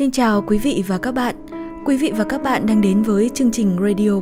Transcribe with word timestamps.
Xin 0.00 0.10
chào 0.10 0.42
quý 0.46 0.58
vị 0.58 0.84
và 0.86 0.98
các 0.98 1.12
bạn. 1.12 1.36
Quý 1.86 1.96
vị 1.96 2.12
và 2.16 2.24
các 2.24 2.42
bạn 2.42 2.66
đang 2.66 2.80
đến 2.80 3.02
với 3.02 3.30
chương 3.34 3.50
trình 3.50 3.76
radio. 3.82 4.20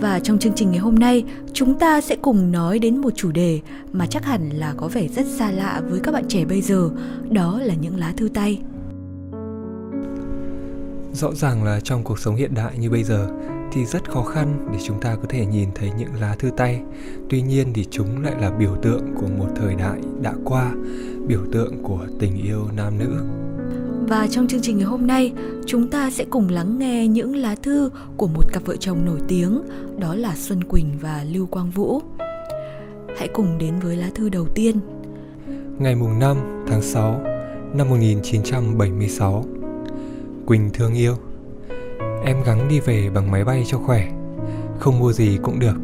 Và 0.00 0.20
trong 0.20 0.38
chương 0.38 0.52
trình 0.52 0.70
ngày 0.70 0.78
hôm 0.78 0.94
nay, 0.94 1.24
chúng 1.52 1.78
ta 1.78 2.00
sẽ 2.00 2.16
cùng 2.16 2.52
nói 2.52 2.78
đến 2.78 2.96
một 2.96 3.10
chủ 3.16 3.32
đề 3.32 3.60
mà 3.92 4.06
chắc 4.06 4.24
hẳn 4.24 4.50
là 4.50 4.74
có 4.76 4.88
vẻ 4.88 5.08
rất 5.08 5.26
xa 5.26 5.50
lạ 5.50 5.82
với 5.90 6.00
các 6.00 6.12
bạn 6.12 6.24
trẻ 6.28 6.44
bây 6.44 6.60
giờ, 6.60 6.90
đó 7.30 7.60
là 7.62 7.74
những 7.74 7.96
lá 7.96 8.12
thư 8.16 8.28
tay. 8.28 8.60
Rõ 11.12 11.32
ràng 11.34 11.64
là 11.64 11.80
trong 11.80 12.04
cuộc 12.04 12.18
sống 12.18 12.36
hiện 12.36 12.54
đại 12.54 12.78
như 12.78 12.90
bây 12.90 13.04
giờ 13.04 13.28
thì 13.72 13.84
rất 13.84 14.10
khó 14.10 14.22
khăn 14.22 14.68
để 14.72 14.78
chúng 14.84 15.00
ta 15.00 15.16
có 15.16 15.26
thể 15.28 15.46
nhìn 15.46 15.68
thấy 15.74 15.90
những 15.98 16.14
lá 16.20 16.36
thư 16.38 16.50
tay. 16.56 16.80
Tuy 17.30 17.42
nhiên 17.42 17.66
thì 17.74 17.86
chúng 17.90 18.22
lại 18.22 18.34
là 18.40 18.50
biểu 18.50 18.76
tượng 18.82 19.14
của 19.20 19.28
một 19.38 19.48
thời 19.56 19.74
đại 19.74 20.00
đã 20.22 20.32
qua, 20.44 20.72
biểu 21.26 21.40
tượng 21.52 21.82
của 21.82 22.06
tình 22.20 22.42
yêu 22.42 22.68
nam 22.76 22.98
nữ. 22.98 23.43
Và 24.08 24.26
trong 24.30 24.46
chương 24.46 24.60
trình 24.62 24.78
ngày 24.78 24.86
hôm 24.86 25.06
nay, 25.06 25.32
chúng 25.66 25.88
ta 25.88 26.10
sẽ 26.10 26.24
cùng 26.30 26.48
lắng 26.48 26.78
nghe 26.78 27.06
những 27.06 27.36
lá 27.36 27.54
thư 27.62 27.90
của 28.16 28.26
một 28.26 28.52
cặp 28.52 28.64
vợ 28.64 28.76
chồng 28.76 29.04
nổi 29.04 29.20
tiếng, 29.28 29.62
đó 29.98 30.14
là 30.14 30.34
Xuân 30.36 30.64
Quỳnh 30.64 30.98
và 31.00 31.24
Lưu 31.32 31.46
Quang 31.46 31.70
Vũ. 31.70 32.00
Hãy 33.18 33.28
cùng 33.28 33.58
đến 33.58 33.74
với 33.82 33.96
lá 33.96 34.10
thư 34.14 34.28
đầu 34.28 34.46
tiên. 34.54 34.80
Ngày 35.78 35.94
mùng 35.94 36.18
5 36.18 36.36
tháng 36.68 36.82
6 36.82 37.20
năm 37.74 37.88
1976 37.88 39.44
Quỳnh 40.46 40.70
thương 40.72 40.94
yêu. 40.94 41.14
Em 42.24 42.42
gắng 42.46 42.68
đi 42.68 42.80
về 42.80 43.10
bằng 43.14 43.30
máy 43.30 43.44
bay 43.44 43.64
cho 43.66 43.78
khỏe. 43.78 44.08
Không 44.78 44.98
mua 44.98 45.12
gì 45.12 45.38
cũng 45.42 45.58
được. 45.58 45.76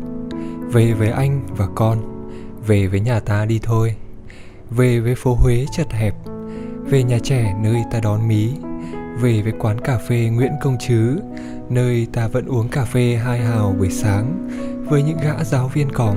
Về 0.73 0.92
với 0.92 1.11
anh 1.11 1.42
và 1.56 1.69
con 1.75 1.98
Về 2.66 2.87
với 2.87 3.00
nhà 3.00 3.20
ta 3.20 3.45
đi 3.45 3.61
thôi. 3.62 3.95
Về 4.70 5.00
với 5.00 5.14
phố 5.14 5.34
Huế 5.34 5.66
chật 5.77 5.91
hẹp. 5.91 6.14
Về 6.90 7.02
nhà 7.02 7.18
trẻ 7.22 7.54
nơi 7.62 7.82
ta 7.90 8.00
đón 8.00 8.28
mí. 8.28 8.50
Về 9.20 9.42
với 9.42 9.52
quán 9.58 9.80
cà 9.80 9.98
phê 9.98 10.30
Nguyễn 10.33 10.52
Công 10.60 10.78
Trứ 10.78 11.20
Nơi 11.69 12.06
ta 12.12 12.28
vẫn 12.28 12.47
uống 12.47 12.69
cà 12.69 12.84
phê 12.84 13.20
hai 13.24 13.41
hào 13.41 13.74
buổi 13.78 13.91
sáng 13.91 14.48
Với 14.88 15.02
những 15.02 15.19
gã 15.22 15.44
giáo 15.44 15.69
viên 15.69 15.92
còm, 15.92 16.16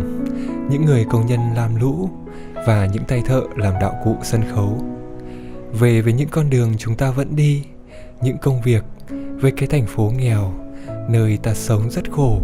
Những 0.70 0.86
người 0.86 1.06
công 1.10 1.26
nhân 1.26 1.40
làm 1.56 1.76
lũ 1.76 2.10
Và 2.68 2.86
những 2.94 3.04
tay 3.04 3.22
thợ 3.26 3.42
làm 3.56 3.74
đạo 3.82 3.96
cụ 4.04 4.16
sân 4.24 4.42
khấu. 4.56 4.84
Về 5.72 6.02
với 6.02 6.14
những 6.14 6.30
con 6.30 6.50
đường 6.50 6.74
chúng 6.78 6.96
ta 6.96 7.12
vẫn 7.12 7.36
đi, 7.36 7.64
những 8.22 8.38
công 8.38 8.62
việc 8.62 8.84
với 9.42 9.52
cái 9.52 9.68
thành 9.68 9.86
phố 9.86 10.12
nghèo 10.18 10.54
nơi 11.10 11.38
ta 11.38 11.54
sống 11.54 11.90
rất 11.90 12.12
khổ 12.12 12.42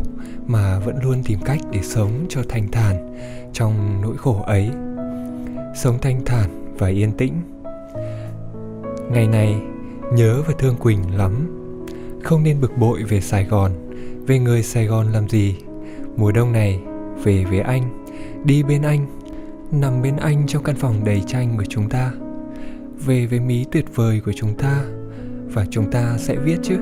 mà 0.48 0.80
vẫn 0.80 0.96
luôn 1.04 1.24
tìm 1.24 1.40
cách 1.46 1.60
để 1.72 1.80
sống 1.84 2.26
cho 2.30 2.42
thanh 2.50 2.72
thản 2.72 3.16
trong 3.54 4.02
nỗi 4.02 4.18
khổ 4.18 4.44
ấy. 4.46 4.70
Sống 5.76 5.98
thanh 6.02 6.26
thản 6.26 6.76
và 6.78 6.88
yên 6.88 7.12
tĩnh 7.12 7.34
ngày 9.12 9.28
này, 9.28 9.62
nhớ 10.14 10.42
và 10.48 10.54
thương 10.60 10.76
quỳnh 10.76 11.16
lắm. 11.18 11.34
Không 12.24 12.44
nên 12.44 12.62
bực 12.62 12.78
bội 12.78 13.04
về 13.04 13.22
sài 13.22 13.46
gòn. 13.46 13.72
Về 14.28 14.40
người 14.40 14.64
sài 14.64 14.86
gòn 14.86 15.12
làm 15.12 15.30
gì? 15.30 15.56
Mùa 16.18 16.32
đông 16.32 16.52
này, 16.52 16.82
về 17.24 17.46
với 17.46 17.60
anh. 17.60 18.06
Đi 18.44 18.64
bên 18.64 18.82
anh, 18.82 19.08
nằm 19.72 20.02
bên 20.02 20.16
anh 20.18 20.48
trong 20.48 20.64
căn 20.64 20.76
phòng 20.76 21.04
đầy 21.04 21.22
tranh 21.28 21.58
của 21.58 21.66
chúng 21.70 21.90
ta. 21.90 22.12
Về 23.06 23.26
với 23.26 23.40
mí 23.40 23.66
tuyệt 23.72 23.86
vời 23.96 24.22
của 24.26 24.34
chúng 24.36 24.54
ta, 24.54 24.84
và 25.54 25.66
chúng 25.70 25.92
ta 25.92 26.18
sẽ 26.18 26.36
viết 26.36 26.58
chứ. 26.64 26.78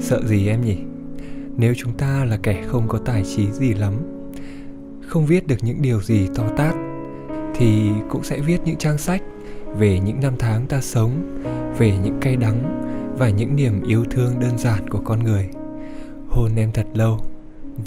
Sợ 0.00 0.22
gì 0.26 0.48
em 0.48 0.60
nhỉ? 0.60 0.78
Nếu 1.56 1.74
chúng 1.76 1.92
ta 1.92 2.24
là 2.24 2.38
kẻ 2.42 2.64
không 2.66 2.88
có 2.88 2.98
tài 2.98 3.24
trí 3.24 3.50
gì 3.50 3.74
lắm, 3.74 3.94
không 5.06 5.26
viết 5.26 5.46
được 5.46 5.56
những 5.62 5.82
điều 5.82 6.02
gì 6.02 6.28
to 6.34 6.48
tát, 6.56 6.74
thì 7.54 7.90
cũng 8.10 8.24
sẽ 8.24 8.40
viết 8.40 8.60
những 8.64 8.76
trang 8.76 8.98
sách 8.98 9.22
về 9.78 10.00
những 10.00 10.20
năm 10.20 10.32
tháng 10.38 10.66
ta 10.66 10.80
sống, 10.80 11.42
về 11.78 11.98
những 12.04 12.18
cay 12.20 12.36
đắng 12.36 12.86
và 13.18 13.30
những 13.30 13.56
niềm 13.56 13.82
yêu 13.82 14.04
thương 14.10 14.40
đơn 14.40 14.58
giản 14.58 14.88
của 14.88 15.00
con 15.04 15.24
người. 15.24 15.48
Hôn 16.28 16.50
em 16.56 16.70
thật 16.72 16.86
lâu, 16.94 17.18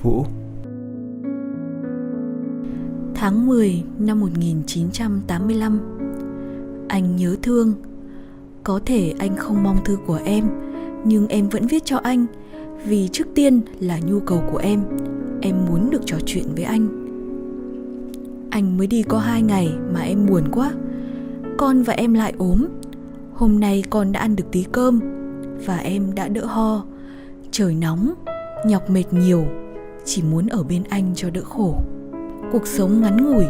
vũ. 0.01 0.25
Tháng 3.15 3.47
10 3.47 3.83
năm 3.99 4.19
1985 4.19 5.79
Anh 6.87 7.15
nhớ 7.15 7.35
thương. 7.41 7.73
Có 8.63 8.79
thể 8.85 9.13
anh 9.19 9.35
không 9.37 9.63
mong 9.63 9.77
thư 9.85 9.97
của 10.07 10.19
em, 10.25 10.45
nhưng 11.05 11.27
em 11.27 11.49
vẫn 11.49 11.67
viết 11.67 11.85
cho 11.85 11.97
anh, 11.97 12.25
vì 12.85 13.07
trước 13.07 13.27
tiên 13.35 13.61
là 13.79 13.99
nhu 13.99 14.19
cầu 14.19 14.43
của 14.51 14.57
em. 14.57 14.83
Em 15.41 15.55
muốn 15.65 15.89
được 15.89 16.01
trò 16.05 16.17
chuyện 16.25 16.45
với 16.55 16.63
anh. 16.63 16.87
Anh 18.49 18.77
mới 18.77 18.87
đi 18.87 19.03
có 19.03 19.19
hai 19.19 19.41
ngày 19.41 19.69
mà 19.93 20.01
em 20.01 20.25
buồn 20.25 20.43
quá 20.51 20.71
con 21.63 21.83
và 21.83 21.93
em 21.93 22.13
lại 22.13 22.33
ốm. 22.37 22.67
Hôm 23.33 23.59
nay 23.59 23.83
con 23.89 24.11
đã 24.11 24.19
ăn 24.19 24.35
được 24.35 24.43
tí 24.51 24.65
cơm 24.71 24.99
và 25.65 25.77
em 25.77 26.15
đã 26.15 26.27
đỡ 26.27 26.45
ho. 26.45 26.85
Trời 27.51 27.75
nóng, 27.75 28.13
nhọc 28.65 28.89
mệt 28.89 29.03
nhiều, 29.11 29.45
chỉ 30.05 30.21
muốn 30.21 30.47
ở 30.47 30.63
bên 30.63 30.83
anh 30.89 31.11
cho 31.15 31.29
đỡ 31.29 31.41
khổ. 31.43 31.75
Cuộc 32.51 32.67
sống 32.67 33.01
ngắn 33.01 33.25
ngủi, 33.25 33.45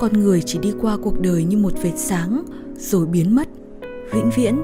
con 0.00 0.12
người 0.12 0.42
chỉ 0.42 0.58
đi 0.58 0.72
qua 0.80 0.96
cuộc 1.02 1.20
đời 1.20 1.44
như 1.44 1.56
một 1.56 1.72
vệt 1.82 1.92
sáng 1.96 2.44
rồi 2.76 3.06
biến 3.06 3.36
mất. 3.36 3.48
Vĩnh 4.12 4.30
viễn. 4.36 4.62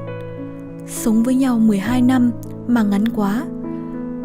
Sống 0.87 1.23
với 1.23 1.35
nhau 1.35 1.59
12 1.59 2.03
năm 2.03 2.31
mà 2.67 2.83
ngắn 2.83 3.09
quá. 3.09 3.47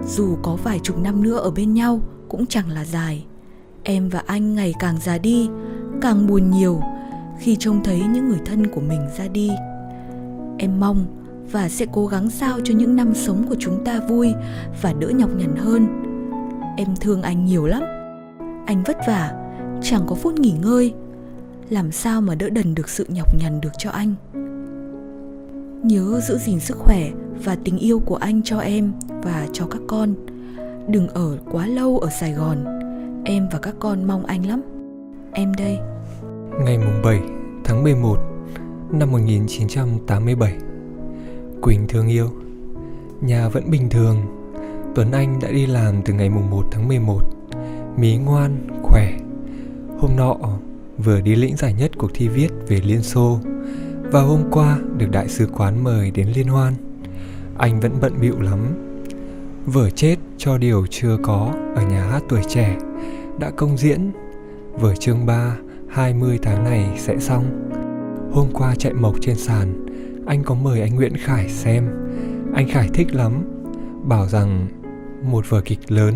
Dù 0.07 0.35
có 0.43 0.57
vài 0.63 0.79
chục 0.83 0.97
năm 0.97 1.23
nữa 1.23 1.37
ở 1.37 1.51
bên 1.51 1.73
nhau 1.73 2.01
cũng 2.29 2.45
chẳng 2.45 2.69
là 2.69 2.85
dài. 2.85 3.25
Em 3.83 4.09
và 4.09 4.23
anh 4.25 4.55
ngày 4.55 4.73
càng 4.79 4.95
già 5.01 5.17
đi, 5.17 5.49
Càng 6.01 6.27
buồn 6.27 6.51
nhiều 6.51 6.81
khi 7.39 7.55
trông 7.55 7.83
thấy 7.83 8.01
những 8.13 8.29
người 8.29 8.39
thân 8.45 8.67
của 8.67 8.81
mình 8.81 9.01
ra 9.17 9.27
đi. 9.27 9.51
Em 10.57 10.79
mong 10.79 11.05
và 11.51 11.69
sẽ 11.69 11.85
cố 11.91 12.07
gắng 12.07 12.29
sao 12.29 12.59
cho 12.63 12.73
những 12.73 12.95
năm 12.95 13.13
sống 13.15 13.45
của 13.49 13.55
chúng 13.59 13.83
ta 13.85 13.99
vui 13.99 14.33
và 14.81 14.93
đỡ 14.93 15.09
nhọc 15.09 15.29
nhằn 15.35 15.55
hơn. 15.55 15.87
Em 16.77 16.87
thương 17.01 17.21
anh 17.21 17.45
nhiều 17.45 17.65
lắm. 17.65 17.83
Anh 18.65 18.83
vất 18.83 18.97
vả, 19.07 19.51
chẳng 19.81 20.01
có 20.07 20.15
phút 20.15 20.39
nghỉ 20.39 20.53
ngơi. 20.61 20.93
Làm 21.69 21.91
sao 21.91 22.21
mà 22.21 22.35
đỡ 22.35 22.49
đần 22.49 22.75
được 22.75 22.89
sự 22.89 23.05
nhọc 23.09 23.35
nhằn 23.41 23.61
được 23.61 23.71
cho 23.77 23.89
anh? 23.89 24.13
Nhớ 25.83 26.19
giữ 26.27 26.37
gìn 26.37 26.59
sức 26.59 26.77
khỏe 26.77 27.09
và 27.43 27.57
tình 27.63 27.77
yêu 27.77 27.99
của 27.99 28.15
anh 28.15 28.41
cho 28.43 28.59
em 28.59 28.91
và 29.23 29.47
cho 29.53 29.65
các 29.65 29.81
con. 29.87 30.13
Đừng 30.87 31.07
ở 31.07 31.37
quá 31.51 31.67
lâu 31.67 31.99
ở 31.99 32.09
sài 32.09 32.33
gòn. 32.33 32.57
Em 33.25 33.47
và 33.51 33.59
các 33.59 33.75
con 33.79 34.03
mong 34.07 34.25
anh 34.25 34.45
lắm. 34.45 34.61
Em 35.31 35.53
đây 35.57 35.79
ngày 36.65 36.77
mùng 36.77 37.01
7 37.03 37.21
tháng 37.63 37.83
11 37.83 38.17
năm 38.91 39.11
1987 39.11 40.53
Quỳnh 41.61 41.87
thương 41.87 42.07
yêu. 42.07 42.29
Nhà 43.21 43.49
vẫn 43.49 43.71
bình 43.71 43.89
thường. 43.89 44.17
Tuấn 44.95 45.11
Anh 45.11 45.39
đã 45.41 45.51
đi 45.51 45.65
làm 45.65 46.01
từ 46.05 46.13
ngày 46.13 46.29
mùng 46.29 46.49
1 46.49 46.65
tháng 46.71 46.87
11 46.87 47.21
Mí 47.97 48.17
ngoan, 48.17 48.67
khỏe. 48.83 49.17
Hôm 49.99 50.11
nọ 50.17 50.37
vừa 50.97 51.21
đi 51.21 51.35
lĩnh 51.35 51.57
giải 51.57 51.73
nhất 51.73 51.91
cuộc 51.97 52.11
thi 52.13 52.27
viết 52.27 52.49
về 52.67 52.81
Liên 52.83 53.03
Xô. 53.03 53.39
Và 54.03 54.21
hôm 54.21 54.43
qua 54.51 54.77
được 54.97 55.07
đại 55.11 55.27
sứ 55.27 55.47
quán 55.57 55.83
mời 55.83 56.11
đến 56.11 56.27
liên 56.35 56.47
hoan. 56.47 56.73
Anh 57.57 57.79
vẫn 57.79 57.91
bận 58.01 58.13
bịu 58.21 58.41
lắm. 58.41 58.59
Vở 59.65 59.89
chết 59.89 60.15
cho 60.37 60.57
điều 60.57 60.85
chưa 60.89 61.17
có 61.23 61.53
ở 61.75 61.81
nhà 61.81 62.03
hát 62.03 62.23
tuổi 62.29 62.41
trẻ 62.49 62.77
Đã 63.39 63.49
công 63.49 63.77
diễn. 63.77 64.11
Vở 64.73 64.95
chương 64.95 65.25
3 65.25 65.55
20 65.89 66.39
tháng 66.41 66.63
này 66.63 66.85
sẽ 66.97 67.17
xong. 67.19 67.69
Hôm 68.33 68.47
qua 68.53 68.75
chạy 68.75 68.93
mộc 68.93 69.15
trên 69.21 69.35
sàn, 69.35 69.85
Anh 70.25 70.43
có 70.43 70.55
mời 70.55 70.81
anh 70.81 70.95
Nguyễn 70.95 71.17
Khải 71.17 71.49
xem. 71.49 71.89
Anh 72.53 72.67
Khải 72.67 72.89
thích 72.93 73.15
lắm. 73.15 73.43
Bảo 74.03 74.27
rằng 74.27 74.67
một 75.23 75.49
vở 75.49 75.61
kịch 75.61 75.91
lớn, 75.91 76.13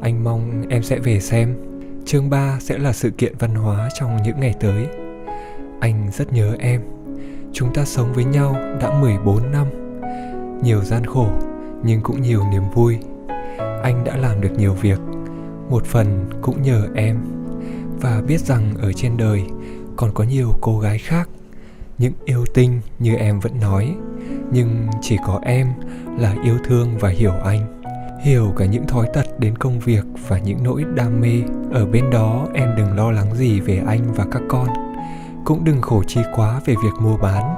Anh 0.00 0.24
mong 0.24 0.62
em 0.68 0.82
sẽ 0.82 0.98
về 0.98 1.20
xem. 1.20 1.54
Chương 2.04 2.30
3 2.30 2.58
sẽ 2.60 2.78
là 2.78 2.92
sự 2.92 3.10
kiện 3.10 3.34
văn 3.38 3.54
hóa 3.54 3.88
trong 3.98 4.16
những 4.24 4.40
ngày 4.40 4.54
tới. 4.60 4.86
Anh 5.80 6.08
rất 6.12 6.32
nhớ 6.32 6.56
em. 6.58 6.80
Chúng 7.52 7.74
ta 7.74 7.84
sống 7.84 8.12
với 8.12 8.24
nhau 8.24 8.56
đã 8.80 9.00
14 9.00 9.50
năm. 9.52 9.66
Nhiều 10.62 10.84
gian 10.84 11.04
khổ, 11.04 11.28
nhưng 11.82 12.00
cũng 12.00 12.22
nhiều 12.22 12.42
niềm 12.52 12.62
vui. 12.74 12.98
Anh 13.82 14.04
đã 14.04 14.16
làm 14.16 14.40
được 14.40 14.52
nhiều 14.58 14.74
việc. 14.74 14.98
Một 15.70 15.84
phần 15.84 16.30
cũng 16.42 16.62
nhờ 16.62 16.88
em. 16.94 17.39
Và 18.00 18.22
biết 18.26 18.40
rằng 18.40 18.74
ở 18.80 18.92
trên 18.92 19.16
đời 19.16 19.42
còn 19.96 20.14
có 20.14 20.24
nhiều 20.24 20.52
cô 20.60 20.78
gái 20.78 20.98
khác. 20.98 21.28
Những 21.98 22.12
yêu 22.24 22.44
tinh 22.54 22.80
như 22.98 23.14
em 23.14 23.40
vẫn 23.40 23.60
nói, 23.60 23.94
Nhưng 24.52 24.86
chỉ 25.00 25.16
có 25.26 25.40
em 25.42 25.66
là 26.18 26.34
yêu 26.44 26.58
thương 26.64 26.98
và 26.98 27.08
hiểu 27.08 27.32
anh. 27.44 27.80
Hiểu 28.22 28.52
cả 28.56 28.66
những 28.66 28.86
thói 28.86 29.06
tật 29.14 29.40
đến 29.40 29.58
công 29.58 29.80
việc 29.80 30.04
và 30.28 30.38
những 30.38 30.58
nỗi 30.64 30.84
đam 30.94 31.20
mê. 31.20 31.42
Ở 31.72 31.86
bên 31.86 32.10
đó, 32.10 32.46
em 32.54 32.68
đừng 32.76 32.96
lo 32.96 33.10
lắng 33.10 33.34
gì 33.34 33.60
về 33.60 33.82
anh 33.86 34.12
và 34.12 34.26
các 34.30 34.42
con. 34.48 34.68
Cũng 35.44 35.64
đừng 35.64 35.80
khổ 35.80 36.02
chi 36.06 36.20
quá 36.34 36.60
về 36.64 36.74
việc 36.84 37.00
mua 37.00 37.16
bán. 37.16 37.54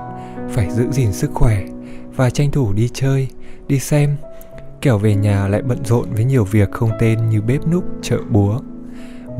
Phải 0.50 0.70
giữ 0.70 0.90
gìn 0.90 1.12
sức 1.12 1.30
khỏe 1.34 1.64
và 2.16 2.30
tranh 2.30 2.50
thủ 2.50 2.72
đi 2.72 2.88
chơi, 2.92 3.28
đi 3.68 3.78
xem. 3.78 4.16
Kẻo 4.80 4.98
về 4.98 5.14
nhà 5.14 5.48
lại 5.48 5.62
bận 5.62 5.84
rộn 5.84 6.08
với 6.14 6.24
nhiều 6.24 6.44
việc 6.44 6.70
không 6.70 6.90
tên 7.00 7.28
như 7.30 7.42
bếp 7.42 7.66
núc, 7.66 7.84
chợ 8.02 8.18
búa. 8.30 8.60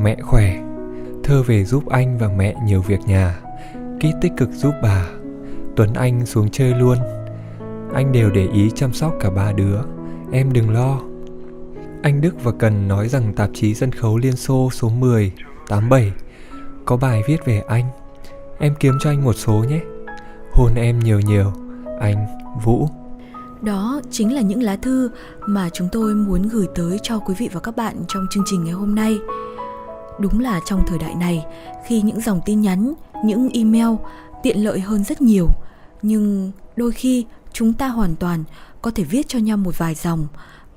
Mẹ 0.01 0.17
khỏe 0.23 0.63
thơ 1.25 1.43
về 1.43 1.65
giúp 1.65 1.89
anh 1.89 2.19
và 2.19 2.29
mẹ 2.37 2.55
nhiều 2.65 2.83
việc 2.83 3.01
nhà. 3.07 3.41
Ký 4.01 4.13
tích 4.21 4.33
cực 4.37 4.51
giúp 4.51 4.75
bà. 4.83 5.07
Tuấn 5.77 5.95
anh 5.95 6.27
xuống 6.27 6.51
chơi 6.51 6.75
luôn. 6.75 6.99
Anh 7.95 8.13
đều 8.13 8.31
để 8.31 8.49
ý 8.55 8.71
chăm 8.75 8.93
sóc 8.93 9.15
cả 9.21 9.31
ba 9.31 9.53
đứa. 9.53 9.81
Em 10.33 10.53
đừng 10.53 10.71
lo. 10.71 11.01
Anh 12.03 12.21
Đức 12.21 12.45
và 12.45 12.53
Cần 12.59 12.89
nói 12.89 13.09
rằng 13.09 13.33
tạp 13.35 13.51
chí 13.55 13.75
sân 13.75 13.93
khấu 13.93 14.19
Liên 14.19 14.37
Xô 14.37 14.71
số 14.73 14.89
10, 14.89 15.33
87 15.69 16.13
Có 16.85 16.97
bài 16.97 17.23
viết 17.27 17.45
về 17.45 17.63
anh. 17.69 17.85
Em 18.59 18.75
kiếm 18.81 18.95
cho 19.01 19.11
anh 19.11 19.25
một 19.25 19.33
số 19.33 19.65
nhé. 19.69 19.81
Hôn 20.53 20.75
em 20.75 20.99
nhiều 20.99 21.21
nhiều. 21.21 21.53
Anh 22.01 22.27
Vũ. 22.65 22.89
Đó 23.63 24.01
chính 24.11 24.35
là 24.35 24.41
những 24.41 24.63
lá 24.63 24.77
thư 24.77 25.11
mà 25.47 25.69
chúng 25.73 25.89
tôi 25.93 26.15
muốn 26.15 26.43
gửi 26.43 26.67
tới 26.75 26.99
cho 27.03 27.19
quý 27.19 27.35
vị 27.39 27.49
và 27.53 27.61
các 27.61 27.77
bạn 27.77 27.97
trong 28.09 28.27
chương 28.31 28.45
trình 28.47 28.65
ngày 28.65 28.73
hôm 28.73 28.95
nay. 28.95 29.19
Đúng 30.19 30.41
là 30.41 30.61
trong 30.67 30.83
thời 30.87 30.99
đại 30.99 31.15
này, 31.15 31.45
khi 31.87 32.03
những 32.03 32.21
dòng 32.21 32.41
tin 32.45 32.61
nhắn, 32.61 32.93
những 33.25 33.49
email 33.55 33.97
tiện 34.43 34.65
lợi 34.65 34.81
hơn 34.81 35.05
rất 35.05 35.23
nhiều, 35.23 35.49
nhưng 36.03 36.53
đôi 36.77 36.93
khi 36.93 37.27
chúng 37.53 37.73
ta 37.73 37.89
hoàn 37.89 38.17
toàn 38.17 38.45
có 38.83 38.91
thể 38.95 39.05
viết 39.05 39.29
cho 39.29 39.39
nhau 39.39 39.57
một 39.57 39.79
vài 39.79 39.95
dòng 39.95 40.27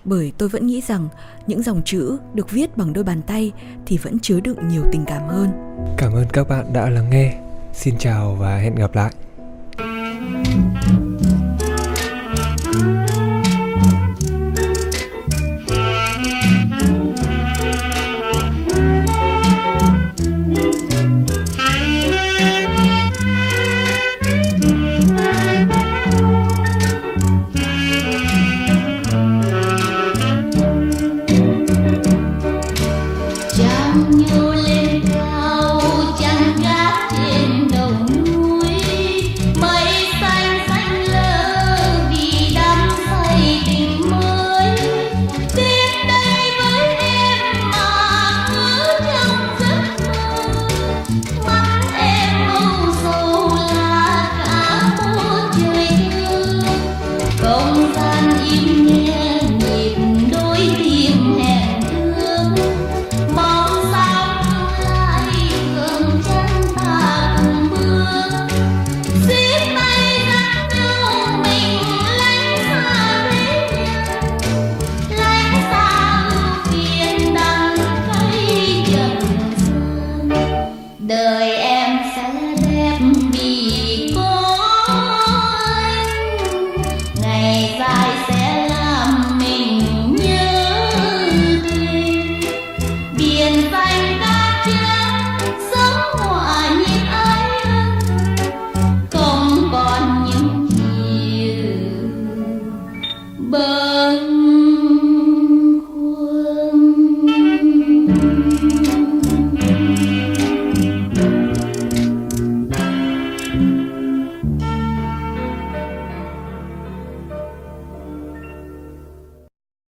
bởi 0.05 0.33
tôi 0.37 0.49
vẫn 0.49 0.67
nghĩ 0.67 0.81
rằng 0.87 1.07
những 1.47 1.63
dòng 1.63 1.81
chữ 1.85 2.17
được 2.33 2.51
viết 2.51 2.77
bằng 2.77 2.93
đôi 2.93 3.03
bàn 3.03 3.21
tay 3.21 3.51
thì 3.85 3.97
vẫn 3.97 4.19
chứa 4.19 4.39
đựng 4.39 4.67
nhiều 4.67 4.83
tình 4.91 5.05
cảm 5.07 5.27
hơn. 5.27 5.49
Cảm 5.97 6.13
ơn 6.13 6.25
các 6.33 6.49
bạn 6.49 6.73
đã 6.73 6.89
lắng 6.89 7.09
nghe. 7.09 7.41
Xin 7.73 7.97
chào 7.97 8.35
và 8.39 8.57
hẹn 8.57 8.75
gặp 8.75 8.95
lại. 8.95 9.11
Đời 35.03 35.44